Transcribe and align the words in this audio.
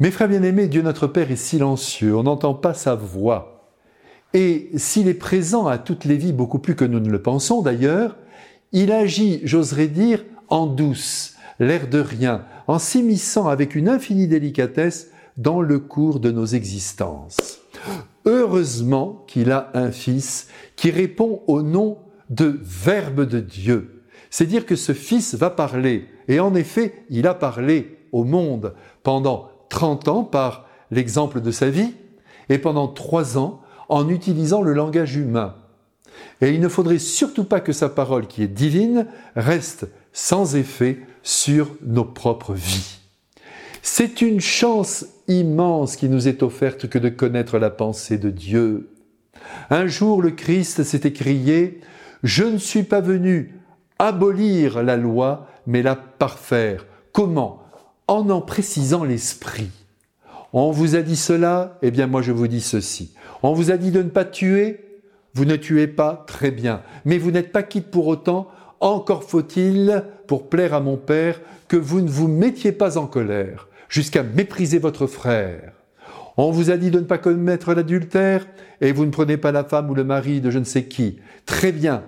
Mes 0.00 0.12
frères 0.12 0.28
bien-aimés, 0.28 0.68
Dieu 0.68 0.82
notre 0.82 1.08
Père 1.08 1.32
est 1.32 1.36
silencieux, 1.36 2.14
on 2.14 2.22
n'entend 2.22 2.54
pas 2.54 2.72
sa 2.72 2.94
voix. 2.94 3.72
Et 4.32 4.70
s'il 4.76 5.08
est 5.08 5.14
présent 5.14 5.66
à 5.66 5.76
toutes 5.76 6.04
les 6.04 6.16
vies 6.16 6.32
beaucoup 6.32 6.60
plus 6.60 6.76
que 6.76 6.84
nous 6.84 7.00
ne 7.00 7.10
le 7.10 7.20
pensons 7.20 7.62
d'ailleurs, 7.62 8.16
il 8.70 8.92
agit, 8.92 9.40
j'oserais 9.42 9.88
dire, 9.88 10.24
en 10.46 10.66
douce, 10.66 11.34
l'air 11.58 11.88
de 11.88 11.98
rien, 11.98 12.44
en 12.68 12.78
s'immisçant 12.78 13.48
avec 13.48 13.74
une 13.74 13.88
infinie 13.88 14.28
délicatesse 14.28 15.10
dans 15.36 15.60
le 15.60 15.80
cours 15.80 16.20
de 16.20 16.30
nos 16.30 16.46
existences. 16.46 17.58
Heureusement 18.24 19.24
qu'il 19.26 19.50
a 19.50 19.68
un 19.74 19.90
Fils 19.90 20.46
qui 20.76 20.92
répond 20.92 21.42
au 21.48 21.62
nom 21.62 21.98
de 22.30 22.60
Verbe 22.62 23.22
de 23.26 23.40
Dieu. 23.40 24.04
C'est 24.30 24.46
dire 24.46 24.64
que 24.64 24.76
ce 24.76 24.92
Fils 24.92 25.34
va 25.34 25.50
parler. 25.50 26.06
Et 26.28 26.38
en 26.38 26.54
effet, 26.54 27.02
il 27.10 27.26
a 27.26 27.34
parlé 27.34 27.98
au 28.12 28.22
monde 28.22 28.74
pendant 29.02 29.48
30 29.68 30.08
ans 30.08 30.24
par 30.24 30.66
l'exemple 30.90 31.40
de 31.40 31.50
sa 31.50 31.70
vie 31.70 31.94
et 32.48 32.58
pendant 32.58 32.88
3 32.88 33.38
ans 33.38 33.60
en 33.88 34.08
utilisant 34.08 34.62
le 34.62 34.72
langage 34.72 35.16
humain. 35.16 35.54
Et 36.40 36.50
il 36.50 36.60
ne 36.60 36.68
faudrait 36.68 36.98
surtout 36.98 37.44
pas 37.44 37.60
que 37.60 37.72
sa 37.72 37.88
parole, 37.88 38.26
qui 38.26 38.42
est 38.42 38.48
divine, 38.48 39.06
reste 39.36 39.88
sans 40.12 40.56
effet 40.56 41.00
sur 41.22 41.68
nos 41.84 42.04
propres 42.04 42.54
vies. 42.54 42.98
C'est 43.82 44.22
une 44.22 44.40
chance 44.40 45.06
immense 45.28 45.96
qui 45.96 46.08
nous 46.08 46.28
est 46.28 46.42
offerte 46.42 46.88
que 46.88 46.98
de 46.98 47.08
connaître 47.08 47.58
la 47.58 47.70
pensée 47.70 48.18
de 48.18 48.30
Dieu. 48.30 48.90
Un 49.70 49.86
jour, 49.86 50.22
le 50.22 50.30
Christ 50.30 50.82
s'est 50.82 51.06
écrié 51.06 51.80
Je 52.22 52.44
ne 52.44 52.58
suis 52.58 52.82
pas 52.82 53.00
venu 53.00 53.54
abolir 53.98 54.82
la 54.82 54.96
loi, 54.96 55.46
mais 55.66 55.82
la 55.82 55.96
parfaire. 55.96 56.86
Comment? 57.12 57.62
En 58.08 58.30
en 58.30 58.40
précisant 58.40 59.04
l'esprit. 59.04 59.70
On 60.54 60.70
vous 60.70 60.96
a 60.96 61.02
dit 61.02 61.14
cela, 61.14 61.78
eh 61.82 61.90
bien 61.90 62.06
moi 62.06 62.22
je 62.22 62.32
vous 62.32 62.48
dis 62.48 62.62
ceci. 62.62 63.12
On 63.42 63.52
vous 63.52 63.70
a 63.70 63.76
dit 63.76 63.90
de 63.90 64.02
ne 64.02 64.08
pas 64.08 64.24
tuer, 64.24 64.80
vous 65.34 65.44
ne 65.44 65.56
tuez 65.56 65.86
pas, 65.86 66.24
très 66.26 66.50
bien. 66.50 66.80
Mais 67.04 67.18
vous 67.18 67.30
n'êtes 67.30 67.52
pas 67.52 67.62
quitte 67.62 67.90
pour 67.90 68.06
autant, 68.06 68.48
encore 68.80 69.24
faut-il, 69.24 70.04
pour 70.26 70.48
plaire 70.48 70.72
à 70.72 70.80
mon 70.80 70.96
Père, 70.96 71.38
que 71.68 71.76
vous 71.76 72.00
ne 72.00 72.08
vous 72.08 72.28
mettiez 72.28 72.72
pas 72.72 72.96
en 72.96 73.06
colère, 73.06 73.68
jusqu'à 73.90 74.22
mépriser 74.22 74.78
votre 74.78 75.06
frère. 75.06 75.74
On 76.38 76.50
vous 76.50 76.70
a 76.70 76.78
dit 76.78 76.90
de 76.90 77.00
ne 77.00 77.04
pas 77.04 77.18
commettre 77.18 77.74
l'adultère, 77.74 78.46
et 78.80 78.92
vous 78.92 79.04
ne 79.04 79.10
prenez 79.10 79.36
pas 79.36 79.52
la 79.52 79.64
femme 79.64 79.90
ou 79.90 79.94
le 79.94 80.04
mari 80.04 80.40
de 80.40 80.50
je 80.50 80.58
ne 80.58 80.64
sais 80.64 80.84
qui. 80.84 81.18
Très 81.44 81.72
bien. 81.72 82.04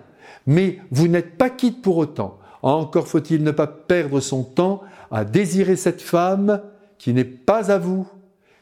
Mais 0.46 0.78
vous 0.90 1.08
n'êtes 1.08 1.36
pas 1.36 1.50
quitte 1.50 1.82
pour 1.82 1.98
autant. 1.98 2.39
Encore 2.62 3.08
faut-il 3.08 3.42
ne 3.42 3.50
pas 3.50 3.66
perdre 3.66 4.20
son 4.20 4.42
temps 4.42 4.82
à 5.10 5.24
désirer 5.24 5.76
cette 5.76 6.02
femme 6.02 6.60
qui 6.98 7.12
n'est 7.12 7.24
pas 7.24 7.70
à 7.70 7.78
vous, 7.78 8.06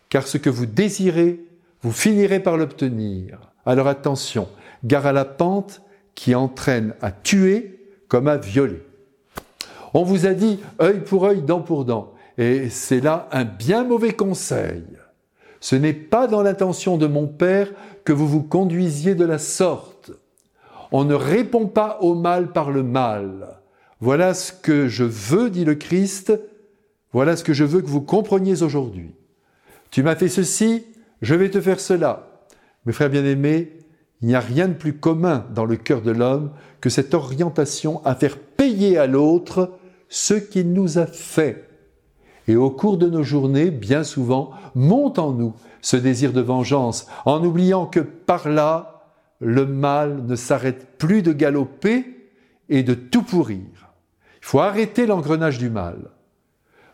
car 0.08 0.26
ce 0.26 0.38
que 0.38 0.50
vous 0.50 0.66
désirez, 0.66 1.40
vous 1.82 1.92
finirez 1.92 2.40
par 2.40 2.56
l'obtenir. 2.56 3.38
Alors 3.66 3.88
attention, 3.88 4.48
gare 4.84 5.06
à 5.06 5.12
la 5.12 5.24
pente 5.24 5.82
qui 6.14 6.34
entraîne 6.34 6.94
à 7.00 7.10
tuer 7.10 7.78
comme 8.08 8.28
à 8.28 8.36
violer. 8.36 8.82
On 9.94 10.04
vous 10.04 10.26
a 10.26 10.34
dit 10.34 10.60
œil 10.80 11.00
pour 11.00 11.24
œil, 11.26 11.42
dent 11.42 11.60
pour 11.60 11.84
dent. 11.84 12.12
Et 12.36 12.70
c'est 12.70 13.00
là 13.00 13.28
un 13.32 13.44
bien 13.44 13.84
mauvais 13.84 14.12
conseil. 14.12 14.84
Ce 15.60 15.74
n'est 15.74 15.92
pas 15.92 16.28
dans 16.28 16.42
l'intention 16.42 16.96
de 16.96 17.06
mon 17.06 17.26
Père 17.26 17.68
que 18.04 18.12
vous 18.12 18.28
vous 18.28 18.42
conduisiez 18.42 19.14
de 19.14 19.24
la 19.24 19.38
sorte. 19.38 20.12
On 20.92 21.04
ne 21.04 21.14
répond 21.14 21.66
pas 21.66 21.98
au 22.00 22.14
mal 22.14 22.52
par 22.52 22.70
le 22.70 22.82
mal. 22.82 23.57
Voilà 24.00 24.32
ce 24.34 24.52
que 24.52 24.86
je 24.86 25.04
veux, 25.04 25.50
dit 25.50 25.64
le 25.64 25.74
Christ, 25.74 26.32
voilà 27.12 27.36
ce 27.36 27.42
que 27.42 27.52
je 27.52 27.64
veux 27.64 27.80
que 27.80 27.88
vous 27.88 28.00
compreniez 28.00 28.62
aujourd'hui. 28.62 29.10
Tu 29.90 30.02
m'as 30.02 30.14
fait 30.14 30.28
ceci, 30.28 30.84
je 31.20 31.34
vais 31.34 31.50
te 31.50 31.60
faire 31.60 31.80
cela. 31.80 32.44
Mes 32.86 32.92
frères 32.92 33.10
bien-aimés, 33.10 33.72
il 34.20 34.28
n'y 34.28 34.34
a 34.34 34.40
rien 34.40 34.68
de 34.68 34.74
plus 34.74 34.94
commun 34.94 35.46
dans 35.54 35.64
le 35.64 35.76
cœur 35.76 36.02
de 36.02 36.10
l'homme 36.10 36.52
que 36.80 36.90
cette 36.90 37.14
orientation 37.14 38.04
à 38.04 38.14
faire 38.14 38.38
payer 38.38 38.98
à 38.98 39.06
l'autre 39.06 39.78
ce 40.08 40.34
qu'il 40.34 40.72
nous 40.72 40.98
a 40.98 41.06
fait. 41.06 41.68
Et 42.46 42.56
au 42.56 42.70
cours 42.70 42.98
de 42.98 43.08
nos 43.08 43.22
journées, 43.22 43.70
bien 43.70 44.04
souvent, 44.04 44.52
monte 44.74 45.18
en 45.18 45.32
nous 45.32 45.54
ce 45.82 45.96
désir 45.96 46.32
de 46.32 46.40
vengeance, 46.40 47.06
en 47.24 47.44
oubliant 47.44 47.86
que 47.86 48.00
par 48.00 48.48
là, 48.48 49.12
le 49.40 49.66
mal 49.66 50.24
ne 50.24 50.34
s'arrête 50.34 50.98
plus 50.98 51.22
de 51.22 51.32
galoper 51.32 52.04
et 52.68 52.82
de 52.82 52.94
tout 52.94 53.22
pourrir. 53.22 53.87
Il 54.40 54.46
faut 54.46 54.60
arrêter 54.60 55.06
l'engrenage 55.06 55.58
du 55.58 55.70
mal. 55.70 56.10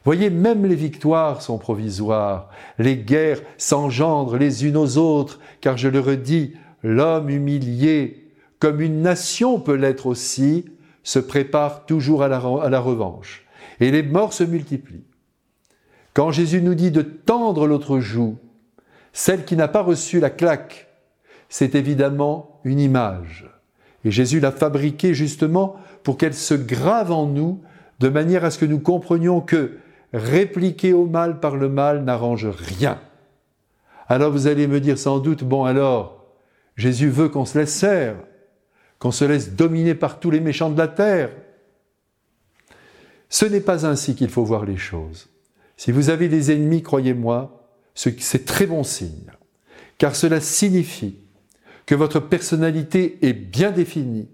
Voyez, 0.04 0.28
même 0.28 0.66
les 0.66 0.74
victoires 0.74 1.40
sont 1.40 1.56
provisoires, 1.56 2.50
les 2.78 2.96
guerres 2.96 3.40
s'engendrent 3.56 4.36
les 4.36 4.66
unes 4.66 4.76
aux 4.76 4.98
autres, 4.98 5.40
car 5.62 5.78
je 5.78 5.88
le 5.88 6.00
redis, 6.00 6.54
l'homme 6.82 7.30
humilié, 7.30 8.30
comme 8.58 8.82
une 8.82 9.00
nation 9.00 9.60
peut 9.60 9.74
l'être 9.74 10.06
aussi, 10.06 10.66
se 11.02 11.18
prépare 11.18 11.86
toujours 11.86 12.22
à 12.22 12.28
la, 12.28 12.36
à 12.36 12.68
la, 12.68 12.80
revanche. 12.80 13.46
Et 13.80 13.90
les 13.90 14.02
morts 14.02 14.32
se 14.32 14.44
multiplient. 14.44 15.04
Quand 16.12 16.30
Jésus 16.30 16.62
nous 16.62 16.74
dit 16.74 16.90
de 16.90 17.02
tendre 17.02 17.66
l'autre 17.66 17.98
joue, 18.00 18.38
celle 19.12 19.44
qui 19.44 19.56
n'a 19.56 19.68
pas 19.68 19.82
reçu 19.82 20.20
la 20.20 20.30
claque, 20.30 20.88
c'est 21.48 21.74
évidemment 21.74 22.60
une 22.64 22.80
image. 22.80 23.53
Et 24.04 24.10
Jésus 24.10 24.40
l'a 24.40 24.52
fabriquée 24.52 25.14
justement 25.14 25.76
pour 26.02 26.18
qu'elle 26.18 26.34
se 26.34 26.54
grave 26.54 27.10
en 27.10 27.26
nous 27.26 27.62
de 28.00 28.08
manière 28.08 28.44
à 28.44 28.50
ce 28.50 28.58
que 28.58 28.66
nous 28.66 28.80
comprenions 28.80 29.40
que 29.40 29.78
répliquer 30.12 30.92
au 30.92 31.06
mal 31.06 31.40
par 31.40 31.56
le 31.56 31.68
mal 31.68 32.04
n'arrange 32.04 32.46
rien. 32.46 33.00
Alors 34.08 34.30
vous 34.30 34.46
allez 34.46 34.66
me 34.66 34.80
dire 34.80 34.98
sans 34.98 35.18
doute, 35.18 35.44
bon 35.44 35.64
alors, 35.64 36.26
Jésus 36.76 37.08
veut 37.08 37.28
qu'on 37.28 37.44
se 37.46 37.58
laisse 37.58 37.80
faire, 37.80 38.16
qu'on 38.98 39.10
se 39.10 39.24
laisse 39.24 39.54
dominer 39.54 39.94
par 39.94 40.20
tous 40.20 40.30
les 40.30 40.40
méchants 40.40 40.70
de 40.70 40.78
la 40.78 40.88
terre. 40.88 41.30
Ce 43.28 43.46
n'est 43.46 43.60
pas 43.60 43.86
ainsi 43.86 44.14
qu'il 44.14 44.28
faut 44.28 44.44
voir 44.44 44.64
les 44.64 44.76
choses. 44.76 45.28
Si 45.76 45.90
vous 45.90 46.10
avez 46.10 46.28
des 46.28 46.52
ennemis, 46.52 46.82
croyez-moi, 46.82 47.68
c'est 47.94 48.44
très 48.44 48.66
bon 48.66 48.84
signe, 48.84 49.32
car 49.98 50.14
cela 50.14 50.40
signifie 50.40 51.16
que 51.86 51.94
votre 51.94 52.20
personnalité 52.20 53.18
est 53.22 53.32
bien 53.32 53.70
définie, 53.70 54.28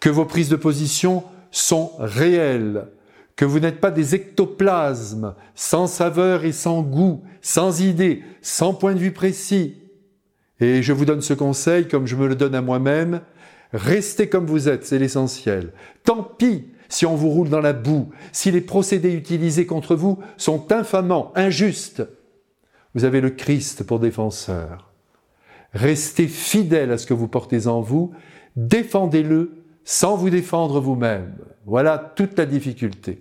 que 0.00 0.10
vos 0.10 0.24
prises 0.24 0.48
de 0.48 0.56
position 0.56 1.24
sont 1.50 1.92
réelles, 1.98 2.86
que 3.34 3.44
vous 3.44 3.60
n'êtes 3.60 3.80
pas 3.80 3.90
des 3.90 4.14
ectoplasmes, 4.14 5.34
sans 5.54 5.86
saveur 5.86 6.44
et 6.44 6.52
sans 6.52 6.82
goût, 6.82 7.22
sans 7.42 7.80
idée, 7.80 8.22
sans 8.40 8.74
point 8.74 8.94
de 8.94 8.98
vue 8.98 9.12
précis. 9.12 9.76
Et 10.60 10.82
je 10.82 10.92
vous 10.92 11.04
donne 11.04 11.20
ce 11.20 11.34
conseil, 11.34 11.86
comme 11.88 12.06
je 12.06 12.16
me 12.16 12.28
le 12.28 12.34
donne 12.34 12.54
à 12.54 12.62
moi-même, 12.62 13.20
restez 13.72 14.28
comme 14.28 14.46
vous 14.46 14.68
êtes, 14.68 14.86
c'est 14.86 14.98
l'essentiel. 14.98 15.72
Tant 16.04 16.22
pis 16.22 16.66
si 16.88 17.04
on 17.04 17.16
vous 17.16 17.30
roule 17.30 17.48
dans 17.48 17.60
la 17.60 17.72
boue, 17.72 18.10
si 18.32 18.50
les 18.50 18.60
procédés 18.60 19.12
utilisés 19.12 19.66
contre 19.66 19.96
vous 19.96 20.18
sont 20.36 20.72
infamants, 20.72 21.32
injustes. 21.34 22.02
Vous 22.94 23.04
avez 23.04 23.20
le 23.20 23.30
Christ 23.30 23.82
pour 23.84 23.98
défenseur. 23.98 24.92
Restez 25.76 26.26
fidèle 26.26 26.90
à 26.90 26.96
ce 26.96 27.04
que 27.04 27.12
vous 27.12 27.28
portez 27.28 27.66
en 27.66 27.82
vous, 27.82 28.12
défendez-le 28.56 29.62
sans 29.84 30.16
vous 30.16 30.30
défendre 30.30 30.80
vous-même. 30.80 31.34
Voilà 31.66 31.98
toute 31.98 32.38
la 32.38 32.46
difficulté. 32.46 33.18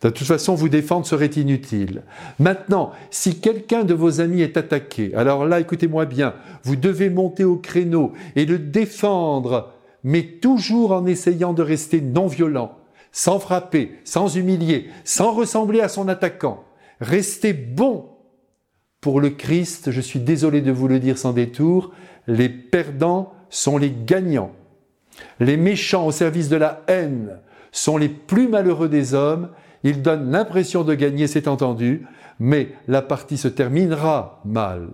De 0.00 0.08
toute 0.08 0.28
façon, 0.28 0.54
vous 0.54 0.68
défendre 0.68 1.04
serait 1.04 1.26
inutile. 1.26 2.04
Maintenant, 2.38 2.92
si 3.10 3.40
quelqu'un 3.40 3.82
de 3.82 3.92
vos 3.92 4.20
amis 4.20 4.40
est 4.40 4.56
attaqué, 4.56 5.12
alors 5.16 5.46
là, 5.46 5.58
écoutez-moi 5.58 6.06
bien, 6.06 6.34
vous 6.62 6.76
devez 6.76 7.10
monter 7.10 7.42
au 7.42 7.56
créneau 7.56 8.12
et 8.36 8.46
le 8.46 8.60
défendre, 8.60 9.72
mais 10.04 10.22
toujours 10.22 10.92
en 10.92 11.06
essayant 11.06 11.54
de 11.54 11.62
rester 11.62 12.00
non 12.00 12.28
violent, 12.28 12.78
sans 13.10 13.40
frapper, 13.40 13.98
sans 14.04 14.36
humilier, 14.36 14.90
sans 15.02 15.32
ressembler 15.32 15.80
à 15.80 15.88
son 15.88 16.06
attaquant. 16.06 16.62
Restez 17.00 17.52
bon. 17.52 18.06
Pour 19.00 19.20
le 19.20 19.30
Christ, 19.30 19.90
je 19.90 20.00
suis 20.00 20.20
désolé 20.20 20.60
de 20.60 20.72
vous 20.72 20.88
le 20.88 20.98
dire 20.98 21.18
sans 21.18 21.32
détour, 21.32 21.92
les 22.26 22.48
perdants 22.48 23.32
sont 23.48 23.78
les 23.78 23.92
gagnants. 23.92 24.52
Les 25.38 25.56
méchants 25.56 26.06
au 26.06 26.12
service 26.12 26.48
de 26.48 26.56
la 26.56 26.82
haine 26.86 27.38
sont 27.72 27.96
les 27.96 28.08
plus 28.08 28.48
malheureux 28.48 28.88
des 28.88 29.14
hommes 29.14 29.48
il 29.82 30.02
donne 30.02 30.30
l'impression 30.30 30.84
de 30.84 30.94
gagner, 30.94 31.26
c'est 31.26 31.48
entendu, 31.48 32.06
mais 32.38 32.72
la 32.88 33.02
partie 33.02 33.38
se 33.38 33.48
terminera 33.48 34.40
mal. 34.44 34.88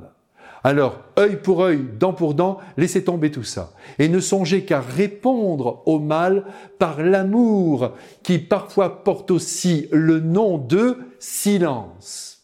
Alors, 0.62 1.00
œil 1.18 1.36
pour 1.36 1.62
œil, 1.62 1.80
dent 1.98 2.12
pour 2.12 2.34
dent, 2.34 2.58
laissez 2.76 3.04
tomber 3.04 3.30
tout 3.30 3.44
ça. 3.44 3.72
Et 3.98 4.08
ne 4.08 4.18
songez 4.18 4.64
qu'à 4.64 4.80
répondre 4.80 5.82
au 5.86 6.00
mal 6.00 6.44
par 6.78 7.02
l'amour, 7.02 7.92
qui 8.22 8.38
parfois 8.38 9.04
porte 9.04 9.30
aussi 9.30 9.88
le 9.92 10.18
nom 10.18 10.58
de 10.58 10.98
silence. 11.20 12.35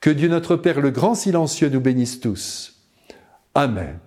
Que 0.00 0.10
Dieu 0.10 0.28
notre 0.28 0.56
Père, 0.56 0.80
le 0.80 0.90
grand 0.90 1.14
silencieux, 1.14 1.68
nous 1.68 1.80
bénisse 1.80 2.20
tous. 2.20 2.76
Amen. 3.54 3.98